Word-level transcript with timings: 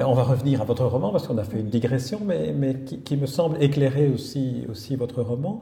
Alors 0.00 0.12
on 0.12 0.14
va 0.14 0.22
revenir 0.22 0.62
à 0.62 0.64
votre 0.64 0.86
roman 0.86 1.12
parce 1.12 1.26
qu'on 1.26 1.36
a 1.36 1.44
fait 1.44 1.60
une 1.60 1.68
digression, 1.68 2.22
mais, 2.24 2.74
qui, 3.04 3.18
me 3.18 3.26
semble 3.26 3.62
éclairer 3.62 4.08
aussi, 4.08 4.64
votre 4.96 5.20
roman. 5.20 5.60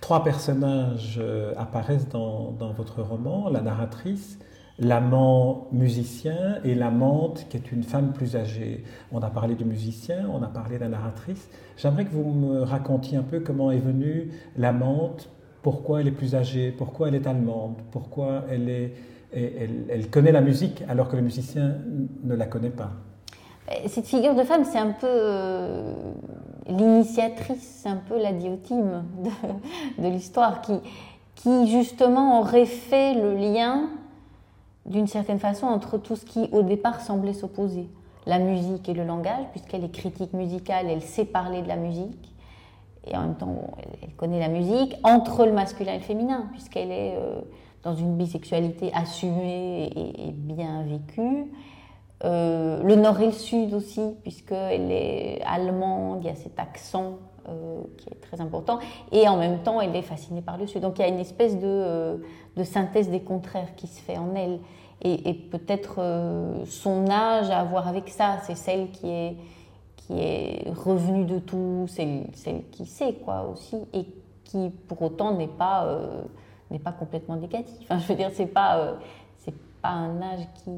Trois 0.00 0.22
personnages 0.22 1.18
euh, 1.20 1.52
apparaissent 1.56 2.08
dans, 2.08 2.54
votre 2.76 3.02
roman, 3.02 3.48
la 3.50 3.60
narratrice, 3.62 4.38
l'amant 4.78 5.66
musicien 5.72 6.60
et 6.62 6.76
l'amante 6.76 7.46
qui 7.50 7.56
est 7.56 7.72
une 7.72 7.82
femme 7.82 8.12
plus 8.12 8.36
âgée. 8.36 8.84
On 9.10 9.22
a 9.22 9.28
parlé 9.28 9.56
de 9.56 9.64
musicien, 9.64 10.18
on 10.32 10.40
a 10.44 10.48
parlé 10.48 10.76
de 10.76 10.82
la 10.82 10.88
narratrice. 10.88 11.48
J'aimerais 11.76 12.04
que 12.04 12.12
vous 12.12 12.30
me 12.30 12.62
racontiez 12.62 13.18
un 13.18 13.24
peu 13.24 13.40
comment 13.40 13.72
est 13.72 13.80
venue 13.80 14.30
l'amante, 14.56 15.30
pourquoi 15.62 16.00
elle 16.00 16.06
est 16.06 16.12
plus 16.12 16.36
âgée, 16.36 16.70
pourquoi 16.70 17.08
elle 17.08 17.16
est 17.16 17.26
allemande, 17.26 17.74
pourquoi 17.90 18.44
elle, 18.48 18.92
connaît 20.12 20.30
la 20.30 20.42
musique 20.42 20.84
alors 20.86 21.08
que 21.08 21.16
le 21.16 21.22
musicien 21.22 21.74
ne 22.22 22.36
la 22.36 22.46
connaît 22.46 22.70
pas. 22.70 22.92
Cette 23.86 24.06
figure 24.06 24.34
de 24.34 24.42
femme, 24.42 24.64
c'est 24.64 24.78
un 24.78 24.92
peu 24.92 25.06
euh, 25.06 25.92
l'initiatrice, 26.66 27.80
c'est 27.82 27.88
un 27.88 27.96
peu 28.08 28.20
la 28.20 28.32
diotime 28.32 29.04
de, 29.98 30.08
l'histoire 30.08 30.60
qui, 30.60 30.72
qui 31.36 31.68
justement 31.68 32.40
aurait 32.40 32.66
fait 32.66 33.14
le 33.14 33.34
lien 33.34 33.88
d'une 34.86 35.06
certaine 35.06 35.38
façon 35.38 35.66
entre 35.66 35.98
tout 35.98 36.16
ce 36.16 36.24
qui 36.24 36.48
au 36.52 36.62
départ 36.62 37.00
semblait 37.00 37.32
s'opposer. 37.32 37.88
La 38.26 38.38
musique 38.38 38.88
et 38.88 38.94
le 38.94 39.04
langage, 39.04 39.44
puisqu'elle 39.52 39.84
est 39.84 39.92
critique 39.92 40.32
musicale, 40.32 40.86
elle 40.88 41.02
sait 41.02 41.24
parler 41.24 41.62
de 41.62 41.68
la 41.68 41.76
musique, 41.76 42.34
et 43.06 43.16
en 43.16 43.22
même 43.22 43.36
temps 43.36 43.56
elle, 44.02 44.10
connaît 44.14 44.40
la 44.40 44.48
musique, 44.48 44.96
entre 45.04 45.46
le 45.46 45.52
masculin 45.52 45.94
et 45.94 45.98
le 45.98 46.04
féminin, 46.04 46.48
puisqu'elle 46.52 46.90
est 46.90 47.14
euh, 47.16 47.40
dans 47.82 47.94
une 47.94 48.16
bisexualité 48.16 48.92
assumée 48.94 49.90
et, 49.96 50.32
bien 50.32 50.82
vécue. 50.82 51.50
Euh, 52.24 52.82
le 52.82 52.96
nord 52.96 53.20
et 53.20 53.26
le 53.26 53.32
sud 53.32 53.72
aussi, 53.72 54.02
puisqu'elle 54.22 54.92
est 54.92 55.42
allemande, 55.46 56.18
il 56.22 56.26
y 56.26 56.30
a 56.30 56.34
cet 56.34 56.58
accent 56.58 57.18
euh, 57.48 57.80
qui 57.96 58.08
est 58.10 58.20
très 58.20 58.40
important, 58.40 58.78
et 59.10 59.26
en 59.26 59.38
même 59.38 59.62
temps 59.62 59.80
elle 59.80 59.96
est 59.96 60.02
fascinée 60.02 60.42
par 60.42 60.58
le 60.58 60.66
sud. 60.66 60.82
Donc 60.82 60.98
il 60.98 61.02
y 61.02 61.04
a 61.04 61.08
une 61.08 61.18
espèce 61.18 61.58
de, 61.58 62.22
de 62.56 62.62
synthèse 62.64 63.08
des 63.08 63.20
contraires 63.20 63.74
qui 63.76 63.86
se 63.86 64.00
fait 64.00 64.18
en 64.18 64.34
elle 64.34 64.60
et, 65.02 65.34
peut-être 65.34 65.96
euh, 65.98 66.64
son 66.66 67.08
âge 67.08 67.50
à 67.50 67.64
voir 67.64 67.88
avec 67.88 68.08
ça. 68.08 68.38
C'est 68.42 68.54
celle 68.54 68.90
qui 68.90 69.08
est, 69.08 69.36
qui 69.96 70.12
est 70.18 70.70
revenue 70.70 71.24
de 71.24 71.38
tout, 71.38 71.86
celle, 71.88 72.26
celle 72.34 72.64
qui 72.70 72.86
sait 72.86 73.14
quoi 73.14 73.48
aussi, 73.50 73.76
et 73.92 74.06
qui 74.44 74.70
pour 74.88 75.00
autant 75.02 75.34
n'est 75.34 75.48
pas, 75.48 75.84
euh, 75.84 76.22
n'est 76.70 76.78
pas 76.78 76.92
complètement 76.92 77.36
négative. 77.36 77.78
Enfin, 77.84 77.98
je 77.98 78.06
veux 78.08 78.14
dire, 78.14 78.30
c'est 78.34 78.46
pas, 78.46 78.78
euh, 78.78 78.94
c'est 79.38 79.54
pas 79.80 79.90
un 79.90 80.20
âge 80.20 80.46
qui, 80.56 80.70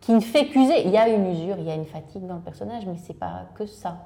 qui 0.00 0.12
ne 0.12 0.20
fait 0.20 0.46
qu'user. 0.46 0.84
Il 0.84 0.90
y 0.90 0.96
a 0.96 1.08
une 1.08 1.26
usure, 1.30 1.56
il 1.58 1.64
y 1.64 1.70
a 1.70 1.74
une 1.74 1.86
fatigue 1.86 2.26
dans 2.26 2.36
le 2.36 2.40
personnage, 2.40 2.84
mais 2.86 2.96
c'est 3.02 3.18
pas 3.18 3.46
que 3.54 3.66
ça. 3.66 3.98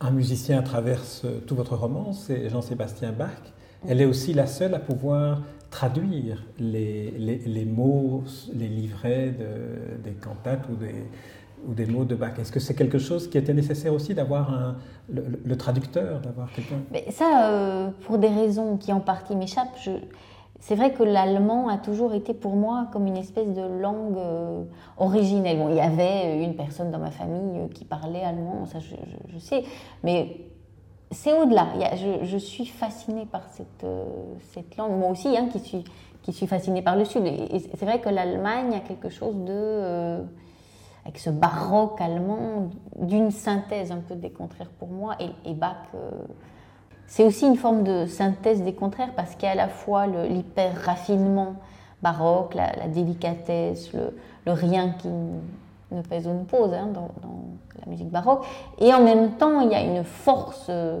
Un 0.00 0.10
musicien 0.10 0.62
traverse 0.62 1.26
tout 1.46 1.54
votre 1.54 1.76
roman, 1.76 2.12
c'est 2.12 2.48
Jean-Sébastien 2.48 3.12
Bach. 3.12 3.30
Elle 3.88 4.00
est 4.00 4.06
aussi 4.06 4.34
la 4.34 4.46
seule 4.46 4.74
à 4.74 4.78
pouvoir 4.78 5.42
traduire 5.70 6.44
les, 6.58 7.10
les, 7.10 7.64
mots, 7.64 8.24
les 8.54 8.68
livrets 8.68 9.34
de, 9.38 10.02
des 10.02 10.16
cantates 10.16 10.68
ou 10.70 10.74
des, 10.74 11.06
ou 11.66 11.74
des 11.74 11.86
mots 11.86 12.04
de 12.04 12.14
Bach. 12.14 12.38
Est-ce 12.38 12.52
que 12.52 12.60
c'est 12.60 12.74
quelque 12.74 12.98
chose 12.98 13.28
qui 13.28 13.38
était 13.38 13.54
nécessaire 13.54 13.92
aussi 13.92 14.14
d'avoir 14.14 14.74
le, 15.08 15.24
le, 15.44 15.56
traducteur, 15.56 16.20
d'avoir 16.20 16.50
quelqu'un? 16.52 16.80
Ça, 17.10 17.50
euh, 17.50 17.90
pour 18.06 18.18
des 18.18 18.28
raisons 18.28 18.76
qui 18.76 18.92
en 18.92 19.00
partie 19.00 19.36
m'échappent, 19.36 19.78
je... 19.82 19.92
c'est 20.60 20.74
vrai 20.74 20.92
que 20.92 21.02
l'allemand 21.02 21.68
a 21.68 21.78
toujours 21.78 22.12
été 22.12 22.34
pour 22.34 22.54
moi 22.54 22.86
comme 22.92 23.06
une 23.06 23.16
espèce 23.16 23.48
de 23.48 23.62
langue 23.62 24.18
euh, 24.18 24.62
originelle. 24.98 25.58
Bon, 25.58 25.70
il 25.70 25.76
y 25.76 25.80
avait 25.80 26.44
une 26.44 26.54
personne 26.54 26.90
dans 26.90 26.98
ma 26.98 27.10
famille 27.10 27.68
qui 27.70 27.86
parlait 27.86 28.22
allemand, 28.22 28.66
ça 28.66 28.78
je, 28.78 29.38
sais, 29.38 29.64
mais 30.04 30.36
c'est 31.10 31.32
au-delà. 31.32 31.66
Je, 32.22 32.36
suis 32.36 32.66
fascinée 32.66 33.24
par 33.24 33.48
cette, 33.48 33.84
euh, 33.84 34.04
cette 34.52 34.76
langue. 34.76 34.98
Moi 34.98 35.08
aussi, 35.08 35.34
hein, 35.36 35.48
qui, 35.50 35.60
suis, 35.60 35.82
qui 36.22 36.32
suis 36.34 36.46
fascinée 36.46 36.82
par 36.82 36.94
le 36.94 37.06
Sud. 37.06 37.26
Et, 37.26 37.58
c'est 37.58 37.86
vrai 37.86 38.00
que 38.00 38.10
l'Allemagne 38.10 38.74
a 38.74 38.80
quelque 38.80 39.08
chose 39.08 39.36
de. 39.36 39.48
Euh, 39.48 40.22
avec 41.06 41.18
ce 41.18 41.30
baroque 41.30 41.98
allemand, 42.02 42.68
d'une 42.98 43.30
synthèse 43.30 43.90
un 43.90 44.00
peu 44.00 44.14
des 44.14 44.30
contraires 44.30 44.70
pour 44.78 44.88
moi. 44.88 45.16
Et, 45.46 45.54
Bach. 45.54 45.86
C'est 47.10 47.24
aussi 47.24 47.44
une 47.44 47.56
forme 47.56 47.82
de 47.82 48.06
synthèse 48.06 48.62
des 48.62 48.72
contraires 48.72 49.10
parce 49.16 49.34
qu'il 49.34 49.42
y 49.42 49.48
a 49.48 49.50
à 49.50 49.56
la 49.56 49.66
fois 49.66 50.06
l'hyper-raffinement 50.06 51.56
baroque, 52.02 52.54
la, 52.54 52.86
délicatesse, 52.86 53.92
le, 53.92 54.16
le 54.46 54.52
rien 54.52 54.90
qui 54.96 55.08
ne 55.08 56.02
pèse 56.02 56.28
ou 56.28 56.30
ne 56.30 56.44
pose 56.44 56.72
hein, 56.72 56.86
dans, 56.94 57.08
la 57.80 57.90
musique 57.90 58.10
baroque. 58.10 58.44
Et 58.78 58.94
en 58.94 59.02
même 59.02 59.32
temps, 59.32 59.60
il 59.60 59.72
y 59.72 59.74
a 59.74 59.80
une 59.80 60.04
force 60.04 60.66
euh, 60.68 61.00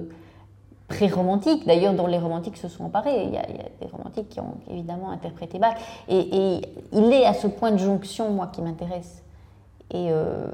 pré-romantique, 0.88 1.64
d'ailleurs 1.64 1.94
dont 1.94 2.08
les 2.08 2.18
romantiques 2.18 2.56
se 2.56 2.66
sont 2.66 2.86
emparés. 2.86 3.22
Il 3.22 3.32
y, 3.32 3.38
a, 3.38 3.46
des 3.80 3.86
romantiques 3.92 4.30
qui 4.30 4.40
ont 4.40 4.54
évidemment 4.68 5.10
interprété 5.10 5.60
Bach. 5.60 5.76
Et, 6.08 6.60
il 6.92 7.12
est 7.12 7.24
à 7.24 7.34
ce 7.34 7.46
point 7.46 7.70
de 7.70 7.78
jonction, 7.78 8.30
moi, 8.30 8.48
qui 8.52 8.62
m'intéresse. 8.62 9.22
Et, 9.92 10.08
euh, 10.10 10.46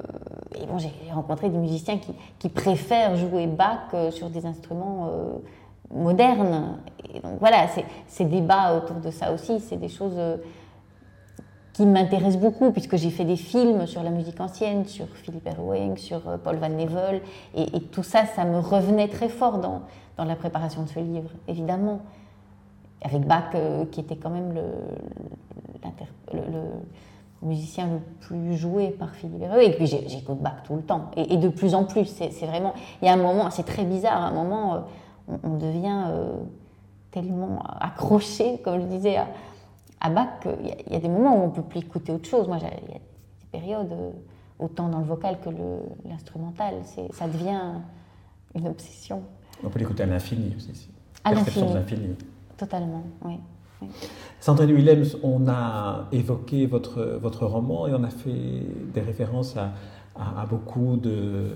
bon, 0.69 0.79
j'ai 0.79 0.91
rencontré 1.13 1.49
des 1.49 1.59
musiciens 1.59 1.99
qui, 2.39 2.49
préfèrent 2.49 3.17
jouer 3.17 3.47
Bach 3.47 3.93
euh, 3.93 4.11
sur 4.11 4.31
des 4.31 4.47
instruments 4.47 5.11
modernes. 5.93 6.79
Et 7.15 7.21
donc 7.21 7.39
voilà, 7.39 7.67
ces 8.07 8.25
débats 8.25 8.77
autour 8.77 8.97
de 8.97 9.11
ça 9.11 9.33
aussi, 9.33 9.61
c'est 9.61 9.77
des 9.77 9.89
choses 9.89 10.19
qui 11.77 11.85
m'intéresse 11.85 12.39
beaucoup, 12.39 12.73
puisque 12.73 12.97
j'ai 12.97 13.11
fait 13.11 13.27
des 13.27 13.37
films 13.37 13.87
sur 13.87 14.03
la 14.03 14.09
musique 14.09 14.41
ancienne, 14.41 14.87
sur 14.87 15.07
Philippe 15.09 15.47
Erwing, 15.47 15.99
sur 15.99 16.27
euh, 16.27 16.39
Paul 16.39 16.57
Van 16.57 16.71
Nevel, 16.71 17.21
et, 17.55 17.67
tout 17.93 18.03
ça, 18.03 18.25
ça 18.25 18.47
me 18.47 18.61
revenait 18.61 19.09
très 19.09 19.29
fort 19.29 19.59
dans, 19.59 19.83
dans 20.17 20.25
la 20.25 20.37
préparation 20.37 20.85
de 20.85 20.89
ce 20.89 20.99
livre, 21.01 21.29
évidemment. 21.49 22.01
Avec 23.03 23.27
Bach, 23.27 23.51
euh, 23.55 23.85
qui 23.93 24.01
était 24.01 24.17
quand 24.17 24.31
même 24.31 24.55
le, 24.55 24.63
musicien 27.43 27.87
le 27.87 27.99
plus 28.21 28.57
joué 28.57 28.89
par 28.91 29.11
Philippe 29.15 29.43
Erwing. 29.43 29.71
Et 29.71 29.77
puis 29.77 29.87
j'écoute 29.87 30.39
Bach 30.39 30.63
tout 30.65 30.77
le 30.77 30.83
temps, 30.83 31.11
et, 31.17 31.37
de 31.37 31.49
plus 31.49 31.75
en 31.75 31.85
plus. 31.85 32.07
C'est 32.07 32.47
vraiment. 32.47 32.75
Il 33.03 33.07
y 33.07 33.09
a 33.09 33.13
un 33.13 33.19
moment, 33.19 33.51
c'est 33.51 33.65
très 33.65 33.85
bizarre, 33.85 34.23
à 34.23 34.29
un 34.29 34.33
moment, 34.33 34.75
euh, 34.75 35.37
on, 35.43 35.57
devient 35.57 36.05
tellement 37.11 37.63
accroché, 37.81 38.59
comme 38.63 38.81
je 38.81 38.87
disais, 38.87 39.17
à 39.17 39.27
à 40.01 40.11
Bach, 40.11 40.29
il 40.45 40.93
y, 40.93 40.97
a 40.97 41.01
des 41.01 41.09
moments 41.09 41.37
où 41.37 41.47
on 41.47 41.51
peut 41.51 41.63
plus 41.63 41.81
écouter 41.81 42.13
autre 42.13 42.29
chose. 42.29 42.47
Moi, 42.47 42.59
il 42.59 42.65
y 42.65 42.67
a 42.67 42.71
des 42.71 43.01
périodes, 43.51 43.93
euh, 43.93 44.11
autant 44.59 44.89
dans 44.89 44.99
le 44.99 45.05
vocal 45.05 45.39
que 45.41 45.51
l'instrumental, 46.09 46.75
ça 47.13 47.27
devient 47.27 47.61
une 48.55 48.69
obsession. 48.69 49.23
On 49.65 49.69
peut 49.69 49.79
l'écouter 49.79 50.03
à 50.03 50.07
l'infini 50.07 50.55
aussi. 50.57 50.91
À 51.25 51.33
l'infini. 51.33 52.17
Totalement, 52.57 53.05
oui. 53.25 53.39
Sandrine 54.41 54.73
Willems, 54.73 55.17
on 55.23 55.49
a 55.49 56.09
évoqué 56.13 56.67
votre, 56.67 57.19
votre 57.21 57.47
roman 57.47 57.87
et 57.89 57.95
on 57.95 58.05
a 58.05 58.11
fait 58.11 58.63
des 58.95 59.01
références 59.01 59.57
à, 59.57 59.73
à, 60.19 60.47
beaucoup 60.47 60.97
de, 60.97 61.51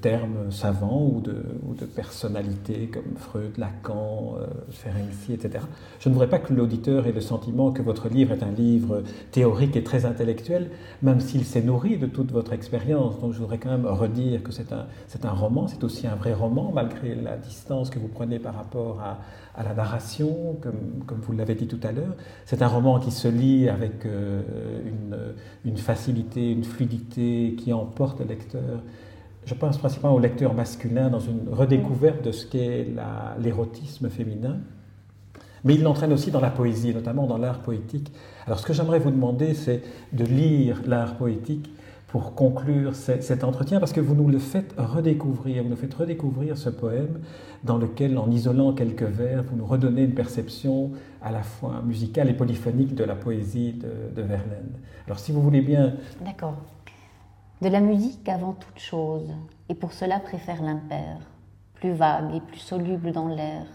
termes 0.00 0.50
savants 0.50 1.10
ou 1.14 1.20
de, 1.20 1.44
ou 1.66 1.74
de, 1.74 1.84
personnalités 1.84 2.88
comme 2.92 3.16
Freud, 3.16 3.56
Lacan, 3.58 4.36
euh, 4.38 4.46
Ferenczi, 4.70 5.32
etc. 5.32 5.64
Je 6.00 6.08
ne 6.08 6.14
voudrais 6.14 6.28
pas 6.28 6.38
que 6.38 6.52
l'auditeur 6.52 7.06
ait 7.06 7.12
le 7.12 7.20
sentiment 7.20 7.72
que 7.72 7.82
votre 7.82 8.08
livre 8.08 8.32
est 8.32 8.42
un 8.42 8.50
livre 8.50 9.02
théorique 9.30 9.76
et 9.76 9.84
très 9.84 10.04
intellectuel, 10.04 10.70
même 11.02 11.20
s'il 11.20 11.44
s'est 11.44 11.62
nourri 11.62 11.98
de 11.98 12.06
toute 12.06 12.32
votre 12.32 12.52
expérience. 12.52 13.18
Donc 13.20 13.32
je 13.32 13.38
voudrais 13.38 13.58
quand 13.58 13.70
même 13.70 13.86
redire 13.86 14.42
que 14.42 14.52
c'est 14.52 14.72
un, 14.72 14.86
un 15.22 15.32
roman, 15.32 15.68
c'est 15.68 15.84
aussi 15.84 16.06
un 16.06 16.16
vrai 16.16 16.34
roman, 16.34 16.72
malgré 16.74 17.14
la 17.14 17.36
distance 17.36 17.90
que 17.90 17.98
vous 17.98 18.08
prenez 18.08 18.38
par 18.38 18.54
rapport 18.54 19.00
à, 19.00 19.18
à 19.56 19.62
la 19.62 19.74
narration, 19.74 20.56
comme, 20.60 21.04
comme 21.06 21.20
vous 21.20 21.32
l'avez 21.32 21.54
dit 21.54 21.68
tout 21.68 21.80
à 21.82 21.92
l'heure. 21.92 22.14
C'est 22.44 22.62
un 22.62 22.66
roman 22.66 22.98
qui 22.98 23.10
se 23.10 23.28
lit 23.28 23.68
avec 23.68 24.04
euh, 24.04 24.42
une, 24.84 24.93
une, 25.64 25.76
facilité, 25.76 26.52
une 26.52 26.64
fluidité 26.64 27.54
qui 27.58 27.72
emporte 27.72 28.20
le 28.20 28.26
lecteur. 28.26 28.82
Je 29.46 29.54
pense 29.54 29.78
principalement 29.78 30.16
au 30.16 30.20
lecteur 30.20 30.54
masculin 30.54 31.10
dans 31.10 31.20
une 31.20 31.48
redécouverte 31.50 32.24
de 32.24 32.32
ce 32.32 32.46
qu'est 32.46 32.86
l'érotisme 33.38 34.08
féminin. 34.08 34.58
Mais 35.64 35.74
il 35.74 35.82
l'entraîne 35.82 36.12
aussi 36.12 36.30
dans 36.30 36.40
la 36.40 36.50
poésie, 36.50 36.94
notamment 36.94 37.26
dans 37.26 37.38
l'art 37.38 37.60
poétique. 37.60 38.12
Alors 38.46 38.58
ce 38.58 38.66
que 38.66 38.72
j'aimerais 38.72 38.98
vous 38.98 39.10
demander, 39.10 39.54
c'est 39.54 39.82
de 40.12 40.24
lire 40.24 40.82
l'art 40.86 41.16
poétique 41.16 41.70
pour 42.14 42.36
conclure 42.36 42.94
cet 42.94 43.42
entretien, 43.42 43.80
parce 43.80 43.92
que 43.92 44.00
vous 44.00 44.14
nous 44.14 44.28
le 44.28 44.38
faites 44.38 44.72
redécouvrir, 44.78 45.64
vous 45.64 45.70
nous 45.70 45.74
faites 45.74 45.94
redécouvrir 45.94 46.56
ce 46.56 46.70
poème 46.70 47.18
dans 47.64 47.76
lequel, 47.76 48.16
en 48.18 48.30
isolant 48.30 48.72
quelques 48.72 49.02
vers, 49.02 49.42
vous 49.42 49.56
nous 49.56 49.66
redonnez 49.66 50.04
une 50.04 50.14
perception 50.14 50.92
à 51.20 51.32
la 51.32 51.42
fois 51.42 51.82
musicale 51.82 52.30
et 52.30 52.34
polyphonique 52.34 52.94
de 52.94 53.02
la 53.02 53.16
poésie 53.16 53.72
de, 53.72 54.22
Verlaine. 54.22 54.78
Alors 55.08 55.18
si 55.18 55.32
vous 55.32 55.42
voulez 55.42 55.60
bien... 55.60 55.94
D'accord. 56.24 56.54
De 57.60 57.66
la 57.66 57.80
musique 57.80 58.28
avant 58.28 58.52
toute 58.52 58.78
chose, 58.78 59.28
et 59.68 59.74
pour 59.74 59.92
cela 59.92 60.20
préfère 60.20 60.62
l'impair, 60.62 61.18
plus 61.74 61.94
vague 61.94 62.32
et 62.32 62.40
plus 62.40 62.60
soluble 62.60 63.10
dans 63.10 63.26
l'air, 63.26 63.66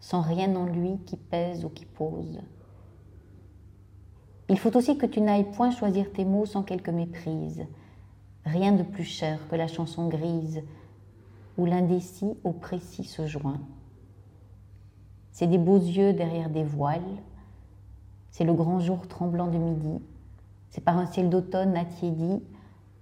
sans 0.00 0.20
rien 0.20 0.52
en 0.56 0.66
lui 0.66 0.98
qui 1.06 1.16
pèse 1.16 1.64
ou 1.64 1.68
qui 1.68 1.84
pose. 1.84 2.40
Il 4.48 4.58
faut 4.58 4.76
aussi 4.76 4.98
que 4.98 5.06
tu 5.06 5.20
n'ailles 5.20 5.50
point 5.52 5.70
choisir 5.70 6.12
tes 6.12 6.24
mots 6.24 6.46
sans 6.46 6.62
quelque 6.62 6.90
méprise. 6.90 7.64
Rien 8.44 8.72
de 8.72 8.82
plus 8.82 9.04
cher 9.04 9.38
que 9.48 9.56
la 9.56 9.68
chanson 9.68 10.08
grise 10.08 10.62
où 11.56 11.66
l'indécis 11.66 12.36
au 12.44 12.52
précis 12.52 13.04
se 13.04 13.26
joint. 13.26 13.60
C'est 15.30 15.46
des 15.46 15.58
beaux 15.58 15.78
yeux 15.78 16.12
derrière 16.12 16.50
des 16.50 16.64
voiles, 16.64 17.00
c'est 18.30 18.44
le 18.44 18.54
grand 18.54 18.80
jour 18.80 19.06
tremblant 19.06 19.48
de 19.48 19.58
midi, 19.58 20.02
c'est 20.70 20.82
par 20.82 20.98
un 20.98 21.06
ciel 21.06 21.30
d'automne 21.30 21.76
attiédi 21.76 22.42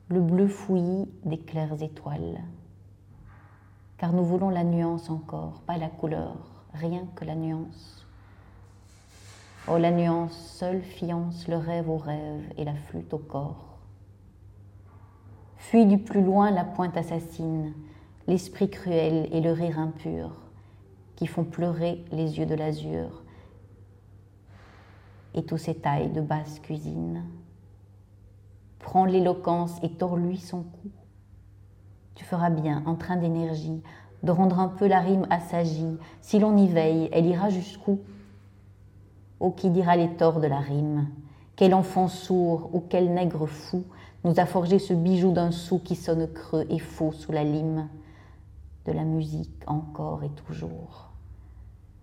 le 0.09 0.21
bleu 0.21 0.49
fouillis 0.49 1.09
des 1.25 1.39
claires 1.39 1.81
étoiles. 1.83 2.41
Car 3.97 4.13
nous 4.13 4.25
voulons 4.25 4.51
la 4.51 4.65
nuance 4.65 5.09
encore, 5.09 5.61
pas 5.67 5.79
la 5.79 5.89
couleur, 5.89 6.37
rien 6.75 7.07
que 7.15 7.25
la 7.25 7.37
nuance. 7.37 8.07
Oh, 9.69 9.77
la 9.79 9.91
nuance 9.91 10.37
seule 10.59 10.83
fiance 10.83 11.47
le 11.47 11.57
rêve 11.57 11.89
au 11.89 11.99
rêve 11.99 12.53
et 12.57 12.65
la 12.65 12.75
flûte 12.75 13.13
au 13.13 13.19
corps. 13.19 13.79
Fuis 15.57 15.87
du 15.87 15.99
plus 15.99 16.23
loin 16.23 16.51
la 16.51 16.65
pointe 16.65 16.97
assassine, 16.97 17.75
l'esprit 18.27 18.71
cruel 18.71 19.29
et 19.33 19.41
le 19.41 19.53
rire 19.53 19.79
impur, 19.79 20.33
qui 21.15 21.27
font 21.27 21.45
pleurer 21.45 22.05
les 22.11 22.39
yeux 22.39 22.47
de 22.47 22.55
l'azur 22.55 23.23
et 25.35 25.45
tous 25.45 25.59
ces 25.59 25.75
tailles 25.75 26.11
de 26.11 26.21
basse 26.21 26.59
cuisine. 26.61 27.25
Prends 28.79 29.05
l'éloquence 29.05 29.79
et 29.83 29.91
tords-lui 29.91 30.39
son 30.39 30.63
cou. 30.63 30.91
Tu 32.15 32.25
feras 32.25 32.51
bien, 32.51 32.83
en 32.87 32.97
train 32.97 33.17
d'énergie, 33.17 33.83
de 34.23 34.31
rendre 34.33 34.59
un 34.59 34.69
peu 34.69 34.87
la 34.87 35.01
rime 35.01 35.27
assagie. 35.31 35.99
Si 36.21 36.39
l'on 36.39 36.57
y 36.57 36.67
veille, 36.67 37.09
elle 37.13 37.27
ira 37.27 37.51
jusqu'où? 37.51 38.01
Oh, 39.41 39.51
qui 39.51 39.71
dira 39.71 39.97
les 39.97 40.11
torts 40.17 40.39
de 40.39 40.47
la 40.47 40.61
rime? 40.61 41.09
Quel 41.57 41.75
enfant 41.75 42.09
sourd 42.09 42.71
ou 42.75 42.81
quel 42.81 43.13
nègre 43.13 43.47
fou 43.47 43.85
nous 44.23 44.39
a 44.39 44.45
forgé 44.45 44.79
ce 44.79 44.93
bijou 44.93 45.33
d'un 45.33 45.51
sou 45.51 45.79
qui 45.79 45.97
sonne 45.97 46.29
creux 46.29 46.67
et 46.69 46.79
faux 46.79 47.13
sous 47.13 47.33
la 47.33 47.43
lime 47.43 47.89
de 48.85 48.93
la 48.93 49.05
musique 49.05 49.65
encore 49.67 50.23
et 50.25 50.31
toujours. 50.31 51.11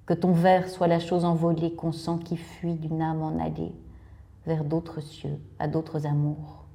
Que 0.08 0.16
ton 0.16 0.32
vers 0.32 0.68
soit 0.68 0.88
la 0.88 1.00
chose 1.00 1.26
envolée 1.26 1.74
qu'on 1.74 1.92
sent 1.92 2.20
qui 2.26 2.38
fuit 2.38 2.76
d'une 2.76 3.02
âme 3.02 3.22
en 3.22 3.40
allée 3.40 3.74
vers 4.48 4.64
d'autres 4.64 5.02
cieux, 5.02 5.40
à 5.60 5.68
d'autres 5.68 6.08
amours. 6.08 6.66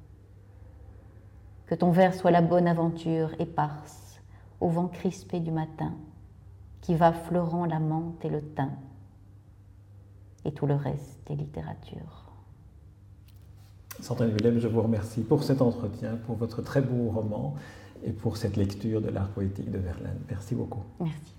Que 1.65 1.75
ton 1.75 1.91
vers 1.91 2.13
soit 2.13 2.31
la 2.31 2.41
bonne 2.41 2.67
aventure 2.67 3.31
éparse 3.39 4.21
au 4.61 4.69
vent 4.69 4.87
crispé 4.87 5.39
du 5.39 5.51
matin, 5.51 5.93
qui 6.81 6.95
va 6.95 7.11
fleurant 7.11 7.65
la 7.65 7.79
menthe 7.79 8.23
et 8.23 8.29
le 8.29 8.41
thym, 8.41 8.69
et 10.45 10.51
tout 10.51 10.65
le 10.65 10.75
reste 10.75 11.19
est 11.29 11.35
littérature. 11.35 12.31
Sandrine 13.99 14.31
Willem, 14.31 14.59
je 14.59 14.67
vous 14.67 14.81
remercie 14.81 15.21
pour 15.21 15.43
cet 15.43 15.61
entretien, 15.61 16.17
pour 16.25 16.35
votre 16.35 16.61
très 16.61 16.81
beau 16.81 17.09
roman 17.09 17.55
et 18.03 18.11
pour 18.11 18.37
cette 18.37 18.57
lecture 18.57 19.01
de 19.01 19.09
l'art 19.09 19.29
poétique 19.29 19.71
de 19.71 19.77
Verlaine. 19.77 20.19
Merci 20.29 20.55
beaucoup. 20.55 20.83
Merci. 20.99 21.33